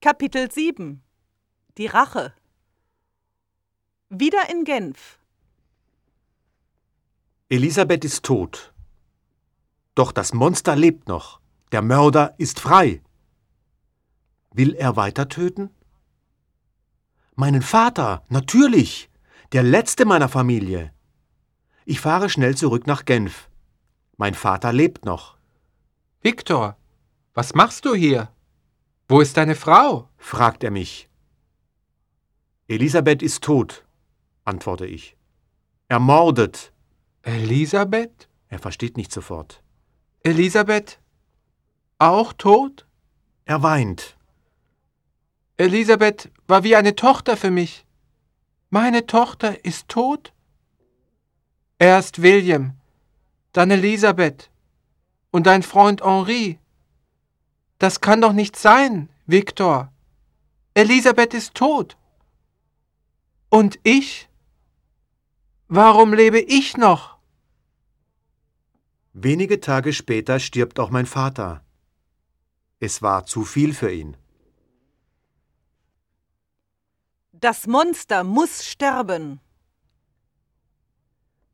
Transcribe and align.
Kapitel 0.00 0.48
7 0.48 1.02
Die 1.76 1.86
Rache 1.86 2.32
Wieder 4.08 4.48
in 4.48 4.62
Genf. 4.62 5.18
Elisabeth 7.48 8.04
ist 8.04 8.24
tot. 8.24 8.72
Doch 9.96 10.12
das 10.12 10.32
Monster 10.32 10.76
lebt 10.76 11.08
noch. 11.08 11.40
Der 11.72 11.82
Mörder 11.82 12.36
ist 12.38 12.60
frei. 12.60 13.02
Will 14.52 14.74
er 14.74 14.94
weiter 14.94 15.28
töten? 15.28 15.70
Meinen 17.34 17.62
Vater, 17.62 18.22
natürlich. 18.28 19.10
Der 19.50 19.64
letzte 19.64 20.04
meiner 20.04 20.28
Familie. 20.28 20.94
Ich 21.86 21.98
fahre 21.98 22.30
schnell 22.30 22.56
zurück 22.56 22.86
nach 22.86 23.04
Genf. 23.04 23.50
Mein 24.16 24.34
Vater 24.34 24.72
lebt 24.72 25.04
noch. 25.04 25.36
Viktor, 26.22 26.76
was 27.34 27.52
machst 27.54 27.84
du 27.84 27.96
hier? 27.96 28.32
Wo 29.08 29.22
ist 29.22 29.38
deine 29.38 29.54
Frau? 29.54 30.10
fragt 30.18 30.62
er 30.62 30.70
mich. 30.70 31.08
Elisabeth 32.68 33.22
ist 33.22 33.42
tot, 33.42 33.86
antworte 34.44 34.84
ich. 34.84 35.16
Ermordet. 35.88 36.72
Elisabeth? 37.22 38.28
Er 38.48 38.58
versteht 38.58 38.98
nicht 38.98 39.10
sofort. 39.10 39.62
Elisabeth? 40.22 41.00
Auch 41.98 42.34
tot? 42.34 42.86
Er 43.46 43.62
weint. 43.62 44.18
Elisabeth 45.56 46.30
war 46.46 46.62
wie 46.62 46.76
eine 46.76 46.94
Tochter 46.94 47.38
für 47.38 47.50
mich. 47.50 47.86
Meine 48.68 49.06
Tochter 49.06 49.64
ist 49.64 49.88
tot? 49.88 50.34
Erst 51.78 52.20
William, 52.20 52.74
dann 53.52 53.70
Elisabeth 53.70 54.50
und 55.30 55.46
dein 55.46 55.62
Freund 55.62 56.02
Henri. 56.02 56.58
Das 57.78 58.00
kann 58.00 58.20
doch 58.20 58.32
nicht 58.32 58.56
sein, 58.56 59.08
Viktor. 59.26 59.92
Elisabeth 60.74 61.32
ist 61.34 61.54
tot. 61.54 61.96
Und 63.50 63.78
ich? 63.82 64.28
Warum 65.68 66.12
lebe 66.12 66.40
ich 66.40 66.76
noch? 66.76 67.18
Wenige 69.12 69.60
Tage 69.60 69.92
später 69.92 70.38
stirbt 70.40 70.78
auch 70.80 70.90
mein 70.90 71.06
Vater. 71.06 71.64
Es 72.80 73.00
war 73.00 73.26
zu 73.26 73.44
viel 73.44 73.74
für 73.74 73.92
ihn. 73.92 74.16
Das 77.32 77.68
Monster 77.68 78.24
muss 78.24 78.64
sterben. 78.64 79.40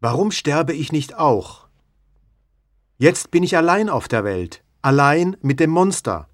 Warum 0.01 0.31
sterbe 0.31 0.73
ich 0.73 0.93
nicht 0.93 1.15
auch? 1.15 1.69
Jetzt 2.97 3.31
bin 3.31 3.43
ich 3.43 3.57
allein 3.57 3.91
auf 3.91 4.09
der 4.09 4.25
Welt, 4.25 4.64
allein 4.85 5.37
mit 5.41 5.61
dem 5.61 5.71
Monster. 5.71 6.29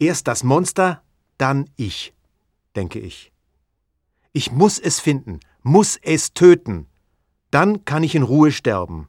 Erst 0.00 0.26
das 0.26 0.42
Monster, 0.42 1.00
dann 1.38 1.70
ich, 1.76 2.12
denke 2.74 2.98
ich. 2.98 3.32
Ich 4.32 4.50
muss 4.50 4.80
es 4.80 4.98
finden, 4.98 5.38
muss 5.62 5.96
es 5.96 6.34
töten. 6.34 6.88
Dann 7.52 7.84
kann 7.84 8.02
ich 8.02 8.16
in 8.16 8.24
Ruhe 8.24 8.50
sterben. 8.50 9.08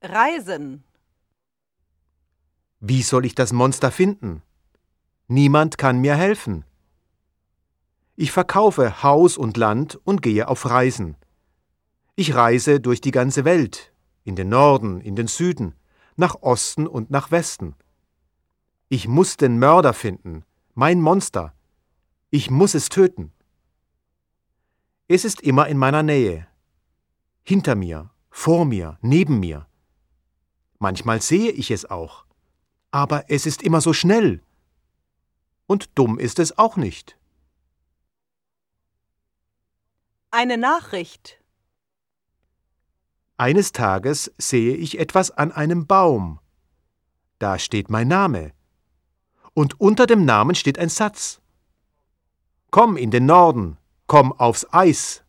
Reisen. 0.00 0.84
Wie 2.78 3.02
soll 3.02 3.26
ich 3.26 3.34
das 3.34 3.52
Monster 3.52 3.90
finden? 3.90 4.42
Niemand 5.26 5.78
kann 5.78 5.98
mir 5.98 6.14
helfen. 6.14 6.64
Ich 8.14 8.30
verkaufe 8.30 9.02
Haus 9.02 9.36
und 9.36 9.56
Land 9.56 9.98
und 10.04 10.22
gehe 10.22 10.46
auf 10.46 10.64
Reisen. 10.64 11.16
Ich 12.14 12.36
reise 12.36 12.80
durch 12.80 13.00
die 13.00 13.10
ganze 13.10 13.44
Welt, 13.44 13.92
in 14.28 14.36
den 14.36 14.50
Norden, 14.50 15.00
in 15.00 15.16
den 15.16 15.26
Süden, 15.26 15.74
nach 16.16 16.42
Osten 16.42 16.86
und 16.86 17.10
nach 17.10 17.30
Westen. 17.30 17.74
Ich 18.90 19.08
muss 19.08 19.38
den 19.38 19.58
Mörder 19.58 19.94
finden, 19.94 20.44
mein 20.74 21.00
Monster. 21.00 21.54
Ich 22.30 22.50
muss 22.50 22.74
es 22.74 22.90
töten. 22.90 23.32
Es 25.08 25.24
ist 25.24 25.40
immer 25.40 25.66
in 25.66 25.78
meiner 25.78 26.02
Nähe, 26.02 26.46
hinter 27.42 27.74
mir, 27.74 28.10
vor 28.28 28.66
mir, 28.66 28.98
neben 29.00 29.40
mir. 29.40 29.66
Manchmal 30.78 31.22
sehe 31.22 31.50
ich 31.50 31.70
es 31.70 31.86
auch, 31.90 32.26
aber 32.90 33.30
es 33.30 33.46
ist 33.46 33.62
immer 33.62 33.80
so 33.80 33.94
schnell. 33.94 34.42
Und 35.66 35.98
dumm 35.98 36.18
ist 36.18 36.38
es 36.38 36.58
auch 36.58 36.76
nicht. 36.76 37.18
Eine 40.30 40.58
Nachricht. 40.58 41.37
Eines 43.40 43.70
Tages 43.70 44.32
sehe 44.36 44.74
ich 44.74 44.98
etwas 44.98 45.30
an 45.30 45.52
einem 45.52 45.86
Baum. 45.86 46.40
Da 47.38 47.60
steht 47.60 47.88
mein 47.88 48.08
Name. 48.08 48.52
Und 49.54 49.80
unter 49.80 50.06
dem 50.08 50.24
Namen 50.24 50.56
steht 50.56 50.76
ein 50.76 50.88
Satz. 50.88 51.40
Komm 52.72 52.96
in 52.96 53.12
den 53.12 53.26
Norden, 53.26 53.78
komm 54.08 54.32
aufs 54.32 54.66
Eis. 54.72 55.22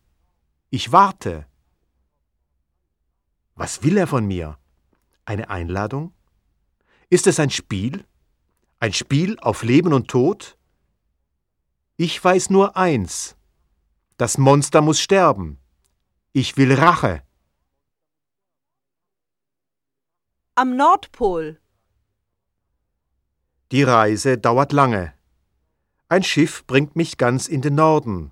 Ich 0.70 0.90
warte. 0.90 1.46
Was 3.54 3.84
will 3.84 3.96
er 3.96 4.08
von 4.08 4.26
mir? 4.26 4.58
Eine 5.24 5.48
Einladung? 5.48 6.12
Ist 7.10 7.28
es 7.28 7.38
ein 7.38 7.50
Spiel? 7.50 8.04
Ein 8.80 8.92
Spiel 8.92 9.38
auf 9.38 9.62
Leben 9.62 9.92
und 9.92 10.08
Tod? 10.08 10.58
Ich 11.96 12.22
weiß 12.22 12.50
nur 12.50 12.76
eins. 12.76 13.36
Das 14.16 14.36
Monster 14.36 14.80
muss 14.80 15.00
sterben. 15.00 15.60
Ich 16.32 16.56
will 16.56 16.74
Rache. 16.74 17.22
Am 20.62 20.76
Nordpol. 20.76 21.58
Die 23.72 23.82
Reise 23.82 24.36
dauert 24.36 24.72
lange. 24.72 25.14
Ein 26.10 26.22
Schiff 26.22 26.66
bringt 26.66 26.96
mich 26.96 27.16
ganz 27.16 27.48
in 27.48 27.62
den 27.62 27.76
Norden. 27.76 28.30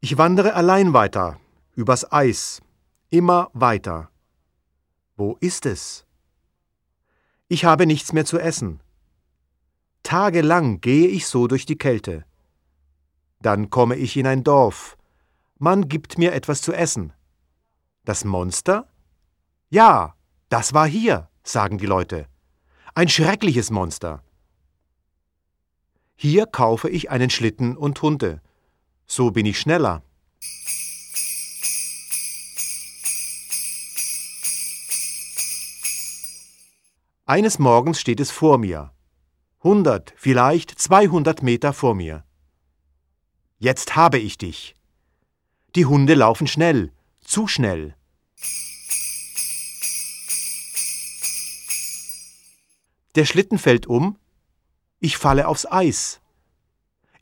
Ich 0.00 0.18
wandere 0.18 0.54
allein 0.54 0.92
weiter, 0.92 1.38
übers 1.76 2.10
Eis, 2.10 2.62
immer 3.10 3.48
weiter. 3.52 4.10
Wo 5.14 5.36
ist 5.38 5.66
es? 5.66 6.04
Ich 7.46 7.64
habe 7.64 7.86
nichts 7.86 8.12
mehr 8.12 8.24
zu 8.24 8.40
essen. 8.40 8.80
Tagelang 10.02 10.80
gehe 10.80 11.06
ich 11.06 11.28
so 11.28 11.46
durch 11.46 11.64
die 11.64 11.78
Kälte. 11.78 12.24
Dann 13.40 13.70
komme 13.70 13.94
ich 13.94 14.16
in 14.16 14.26
ein 14.26 14.42
Dorf. 14.42 14.98
Man 15.58 15.88
gibt 15.88 16.18
mir 16.18 16.32
etwas 16.32 16.60
zu 16.60 16.72
essen. 16.72 17.12
Das 18.04 18.24
Monster? 18.24 18.88
Ja, 19.70 20.16
das 20.54 20.72
war 20.72 20.86
hier, 20.86 21.28
sagen 21.42 21.78
die 21.78 21.86
Leute. 21.86 22.28
Ein 22.94 23.08
schreckliches 23.08 23.72
Monster. 23.72 24.22
Hier 26.14 26.46
kaufe 26.46 26.88
ich 26.88 27.10
einen 27.10 27.28
Schlitten 27.28 27.76
und 27.76 28.00
Hunde. 28.00 28.40
So 29.04 29.32
bin 29.32 29.46
ich 29.46 29.58
schneller. 29.58 30.04
Eines 37.26 37.58
Morgens 37.58 38.00
steht 38.00 38.20
es 38.20 38.30
vor 38.30 38.58
mir. 38.58 38.92
Hundert, 39.60 40.14
vielleicht 40.16 40.78
zweihundert 40.78 41.42
Meter 41.42 41.72
vor 41.72 41.96
mir. 41.96 42.22
Jetzt 43.58 43.96
habe 43.96 44.18
ich 44.20 44.38
dich. 44.38 44.76
Die 45.74 45.86
Hunde 45.86 46.14
laufen 46.14 46.46
schnell, 46.46 46.92
zu 47.18 47.48
schnell. 47.48 47.96
Der 53.14 53.24
Schlitten 53.24 53.58
fällt 53.58 53.86
um, 53.86 54.18
ich 54.98 55.18
falle 55.18 55.46
aufs 55.48 55.66
Eis. 55.66 56.20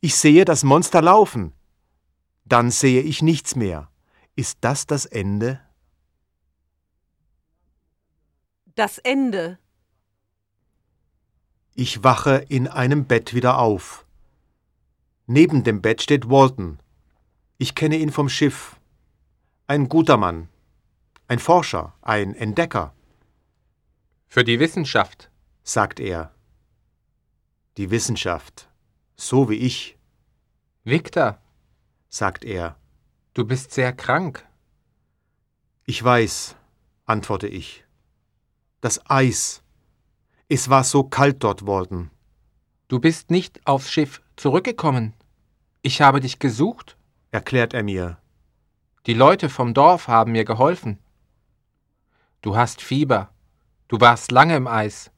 Ich 0.01 0.15
sehe 0.15 0.45
das 0.45 0.65
Monster 0.65 1.03
laufen. 1.03 1.53
Dann 2.45 2.71
sehe 2.71 3.03
ich 3.03 3.23
nichts 3.23 3.57
mehr. 3.57 3.91
Ist 4.35 4.59
das 4.63 4.87
das 4.87 5.05
Ende? 5.05 5.61
Das 8.75 8.99
Ende. 8.99 9.59
Ich 11.75 12.05
wache 12.05 12.45
in 12.49 12.69
einem 12.69 13.07
Bett 13.07 13.35
wieder 13.35 13.59
auf. 13.59 14.07
Neben 15.27 15.65
dem 15.65 15.83
Bett 15.83 16.03
steht 16.03 16.29
Walton. 16.29 16.79
Ich 17.59 17.75
kenne 17.75 17.97
ihn 17.97 18.11
vom 18.11 18.29
Schiff. 18.29 18.77
Ein 19.67 19.89
guter 19.89 20.17
Mann. 20.17 20.49
Ein 21.29 21.39
Forscher, 21.39 21.95
ein 22.03 22.35
Entdecker, 22.35 22.95
Für 24.27 24.45
die 24.45 24.61
Wissenschaft. 24.61 25.32
Sagt 25.63 26.01
er. 26.01 26.35
Die 27.77 27.91
Wissenschaft. 27.91 28.69
So 29.17 29.49
wie 29.49 29.57
ich, 29.57 29.97
Viktor, 30.85 31.39
sagt 32.09 32.45
er. 32.45 32.77
du 33.35 33.45
bist 33.45 33.73
sehr 33.73 33.93
krank. 33.93 34.47
Ich 35.85 36.03
weiß, 36.03 36.57
antworte 37.07 37.47
ich. 37.47 37.85
Das 38.81 39.01
Eis. 39.09 39.63
Es 40.49 40.69
war 40.69 40.85
so 40.85 41.05
kalt 41.05 41.43
dort, 41.45 41.67
Walton. 41.67 42.11
Du 42.89 42.99
bist 42.99 43.31
nicht 43.31 43.67
aufs 43.67 43.91
Schiff 43.91 44.21
zurückgekommen. 44.37 45.15
Ich 45.83 46.03
habe 46.03 46.21
dich 46.21 46.39
gesucht. 46.39 46.97
erklärt 47.31 47.75
er 47.75 47.83
mir. 47.83 48.19
Die 49.07 49.15
Leute 49.15 49.49
vom 49.49 49.73
Dorf 49.73 50.09
haben 50.09 50.33
mir 50.33 50.45
geholfen. 50.45 50.99
Du 52.41 52.57
hast 52.57 52.83
Fieber. 52.83 53.31
Du 53.89 54.01
warst 54.01 54.31
lange 54.31 54.57
im 54.57 54.67
Eis. 54.67 55.11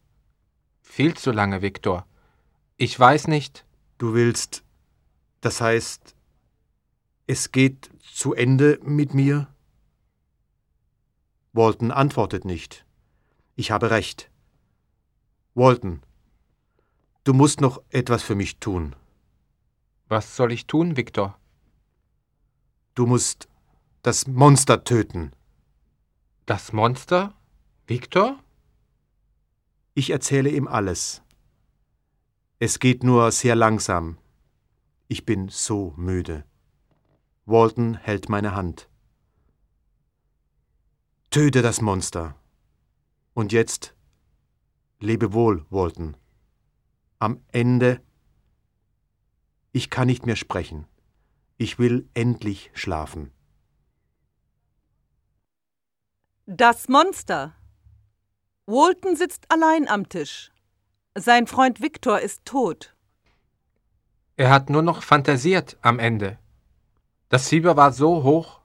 Viel 0.97 1.17
zu 1.17 1.33
lange, 1.33 1.61
Viktor. 1.61 2.07
Ich 2.77 2.97
weiß 2.97 3.27
nicht. 3.27 3.67
Du 3.99 4.15
willst. 4.15 4.63
Das 5.41 5.61
heißt, 5.61 6.15
es 7.27 7.51
geht 7.51 7.91
zu 8.01 8.33
Ende 8.33 8.79
mit 8.81 9.13
mir? 9.13 9.53
Walton 11.53 11.91
antwortet 11.91 12.45
nicht. 12.45 12.87
Ich 13.57 13.73
habe 13.73 13.91
recht. 13.91 14.31
Walton, 15.55 16.01
du 17.25 17.35
musst 17.35 17.61
noch 17.61 17.83
etwas 17.91 18.23
für 18.23 18.37
mich 18.37 18.61
tun. 18.61 18.95
Was 20.07 20.37
soll 20.37 20.53
ich 20.53 20.69
tun, 20.69 20.97
Viktor? 20.97 21.37
Du 22.95 23.07
musst 23.07 23.49
das 24.03 24.29
Monster 24.29 24.85
töten. 24.85 25.33
Das 26.47 26.73
Monster? 26.73 27.35
Viktor? 27.89 28.44
Ich 29.95 30.11
erzähle 30.11 30.51
ihm 30.51 30.67
alles. 30.67 31.23
Es 32.59 32.81
geht 32.81 33.05
nur 33.05 33.31
sehr 33.31 33.55
langsam. 33.55 34.19
Ich 35.07 35.25
bin 35.25 35.49
so 35.49 35.95
müde. 35.97 36.45
Walton 37.47 37.95
hält 37.95 38.29
meine 38.29 38.57
Hand. 38.57 38.89
Töte 41.31 41.63
das 41.63 41.81
Monster. 41.81 42.35
Und 43.35 43.53
jetzt 43.53 43.95
lebe 44.99 45.33
wohl, 45.33 45.65
Walton. 45.71 46.17
Am 47.21 47.41
Ende. 47.53 48.01
Ich 49.71 49.91
kann 49.91 50.07
nicht 50.07 50.27
mehr 50.27 50.37
sprechen. 50.37 50.87
Ich 51.57 51.79
will 51.79 52.09
endlich 52.15 52.71
schlafen. 52.75 53.31
Das 56.47 56.89
Monster. 56.89 57.55
Walton 58.67 59.15
sitzt 59.15 59.51
allein 59.51 59.89
am 59.89 60.09
Tisch. 60.09 60.51
Sein 61.15 61.47
Freund 61.47 61.83
Victor 61.83 62.21
ist 62.21 62.47
tot. 62.47 62.95
Er 64.37 64.51
hat 64.51 64.71
nur 64.71 64.83
noch 64.83 65.03
fantasiert 65.03 65.77
am 65.83 65.99
Ende. 65.99 66.39
Das 67.29 67.49
Fieber 67.49 67.77
war 67.77 67.93
so 67.93 68.23
hoch. 68.23 68.61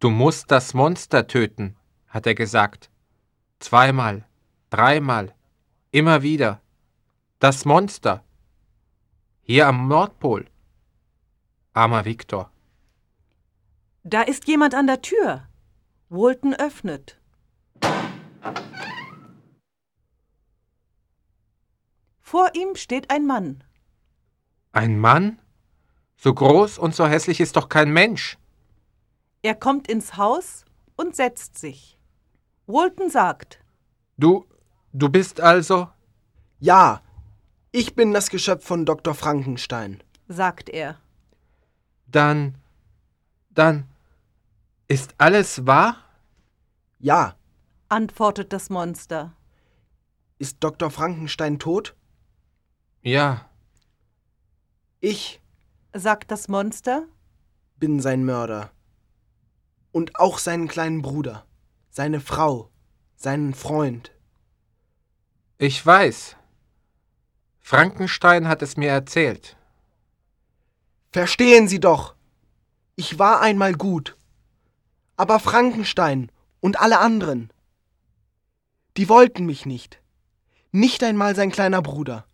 Du 0.00 0.10
musst 0.10 0.50
das 0.50 0.74
Monster 0.74 1.28
töten, 1.28 1.76
hat 2.08 2.26
er 2.26 2.34
gesagt. 2.34 2.90
Zweimal, 3.60 4.26
dreimal, 4.70 5.34
immer 5.92 6.22
wieder. 6.22 6.60
Das 7.38 7.64
Monster. 7.64 8.24
Hier 9.42 9.68
am 9.68 9.86
Nordpol. 9.86 10.46
Armer 11.74 12.04
Viktor. 12.04 12.50
Da 14.02 14.22
ist 14.22 14.48
jemand 14.48 14.74
an 14.74 14.88
der 14.88 15.00
Tür. 15.00 15.48
Walton 16.08 16.54
öffnet. 16.54 17.20
Vor 22.20 22.50
ihm 22.54 22.76
steht 22.76 23.10
ein 23.10 23.26
Mann. 23.26 23.64
Ein 24.72 24.98
Mann? 24.98 25.38
So 26.16 26.34
groß 26.34 26.78
und 26.78 26.94
so 26.94 27.06
hässlich 27.06 27.40
ist 27.40 27.56
doch 27.56 27.68
kein 27.68 27.90
Mensch. 27.92 28.36
Er 29.42 29.54
kommt 29.54 29.88
ins 29.88 30.16
Haus 30.16 30.64
und 30.96 31.16
setzt 31.16 31.56
sich. 31.58 31.96
Walton 32.66 33.08
sagt, 33.08 33.60
Du, 34.18 34.44
du 34.92 35.08
bist 35.08 35.40
also. 35.40 35.88
Ja, 36.58 37.02
ich 37.70 37.94
bin 37.94 38.12
das 38.12 38.30
Geschöpf 38.30 38.66
von 38.66 38.84
Dr. 38.84 39.14
Frankenstein. 39.14 40.02
sagt 40.26 40.68
er. 40.68 40.96
Dann. 42.08 42.56
Dann. 43.50 43.86
Ist 44.88 45.14
alles 45.18 45.66
wahr? 45.66 45.96
Ja, 46.98 47.36
antwortet 47.88 48.52
das 48.52 48.70
Monster. 48.70 49.34
ist 50.38 50.58
Dr. 50.60 50.90
Frankenstein 50.90 51.58
tot? 51.58 51.96
Ja. 53.02 53.50
Ich 55.00 55.40
sagt 55.94 56.30
das 56.30 56.48
Monster. 56.48 57.06
bin 57.76 58.00
sein 58.00 58.24
Mörder. 58.24 58.70
Und 59.92 60.16
auch 60.16 60.38
seinen 60.38 60.68
kleinen 60.68 61.02
Bruder, 61.02 61.46
seine 61.90 62.20
Frau, 62.20 62.70
seinen 63.16 63.54
Freund. 63.54 64.12
Ich 65.56 65.84
weiß. 65.84 66.36
Frankenstein 67.60 68.48
hat 68.48 68.62
es 68.62 68.76
mir 68.76 68.90
erzählt. 68.90 69.56
Verstehen 71.10 71.68
Sie 71.68 71.80
doch! 71.80 72.14
Ich 72.96 73.18
war 73.18 73.40
einmal 73.40 73.74
gut. 73.74 74.16
Aber 75.16 75.40
Frankenstein 75.40 76.30
und 76.60 76.80
alle 76.80 76.98
anderen, 76.98 77.52
die 78.98 79.08
wollten 79.08 79.46
mich 79.46 79.64
nicht. 79.64 80.02
Nicht 80.72 81.04
einmal 81.04 81.36
sein 81.36 81.52
kleiner 81.52 81.82
Bruder. 81.82 82.26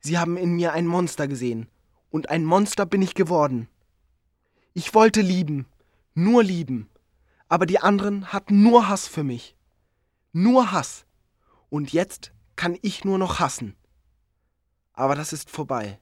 Sie 0.00 0.18
haben 0.18 0.38
in 0.38 0.52
mir 0.56 0.72
ein 0.72 0.86
Monster 0.86 1.28
gesehen. 1.28 1.68
Und 2.08 2.30
ein 2.30 2.44
Monster 2.44 2.86
bin 2.86 3.02
ich 3.02 3.14
geworden. 3.14 3.68
Ich 4.72 4.94
wollte 4.94 5.20
lieben, 5.20 5.66
nur 6.14 6.42
lieben. 6.42 6.88
Aber 7.48 7.66
die 7.66 7.80
anderen 7.80 8.32
hatten 8.32 8.62
nur 8.62 8.88
Hass 8.88 9.06
für 9.06 9.24
mich. 9.24 9.54
Nur 10.32 10.72
Hass. 10.72 11.04
Und 11.68 11.92
jetzt 11.92 12.32
kann 12.56 12.78
ich 12.80 13.04
nur 13.04 13.18
noch 13.18 13.38
hassen. 13.38 13.76
Aber 14.94 15.14
das 15.14 15.34
ist 15.34 15.50
vorbei. 15.50 16.00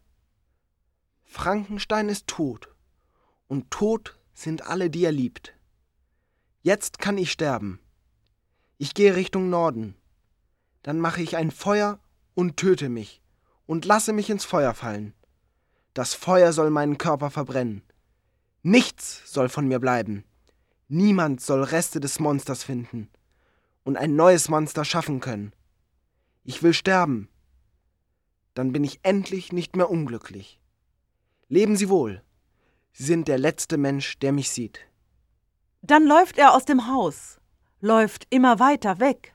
Frankenstein 1.25 2.09
ist 2.09 2.29
tot. 2.29 2.69
Und 3.49 3.71
tot 3.73 4.17
sind 4.33 4.62
alle, 4.62 4.91
die 4.91 5.05
er 5.05 5.12
liebt. 5.12 5.55
Jetzt 6.62 7.00
kann 7.00 7.19
ich 7.19 7.33
sterben. 7.33 7.81
Ich 8.78 8.94
gehe 8.94 9.16
Richtung 9.16 9.50
Norden. 9.50 9.96
Dann 10.82 11.00
mache 11.00 11.20
ich 11.20 11.36
ein 11.36 11.50
Feuer 11.50 11.98
und 12.34 12.56
töte 12.56 12.88
mich 12.88 13.20
und 13.66 13.84
lasse 13.84 14.12
mich 14.12 14.30
ins 14.30 14.44
Feuer 14.44 14.72
fallen. 14.72 15.14
Das 15.94 16.14
Feuer 16.14 16.52
soll 16.52 16.70
meinen 16.70 16.96
Körper 16.96 17.30
verbrennen. 17.30 17.82
Nichts 18.62 19.22
soll 19.26 19.48
von 19.48 19.66
mir 19.66 19.80
bleiben. 19.80 20.25
Niemand 20.86 21.40
soll 21.40 21.64
Reste 21.64 21.98
des 21.98 22.20
Monsters 22.20 22.62
finden 22.62 23.10
und 23.82 23.96
ein 23.96 24.14
neues 24.14 24.48
Monster 24.48 24.84
schaffen 24.84 25.19
können. 25.19 25.52
Ich 26.44 26.62
will 26.62 26.72
sterben. 26.72 27.28
Dann 28.54 28.72
bin 28.72 28.84
ich 28.84 29.00
endlich 29.02 29.52
nicht 29.52 29.75
mehr 29.75 29.90
unglücklich. 29.90 30.60
Leben 31.48 31.76
Sie 31.76 31.88
wohl. 31.88 32.22
Sie 32.92 33.04
sind 33.04 33.26
der 33.26 33.38
letzte 33.38 33.76
Mensch, 33.76 34.19
der 34.20 34.32
mich 34.32 34.50
sieht. 34.50 34.80
Dann 35.82 36.06
läuft 36.06 36.38
er 36.38 36.54
aus 36.54 36.64
dem 36.64 36.86
Haus, 36.86 37.38
läuft 37.80 38.26
immer 38.30 38.58
weiter 38.58 38.98
weg. 39.00 39.34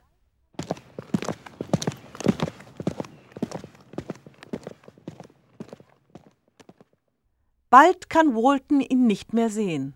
Bald 7.70 8.08
kann 8.08 8.34
Walton 8.36 8.80
ihn 8.80 9.06
nicht 9.06 9.32
mehr 9.32 9.50
sehen. 9.50 9.94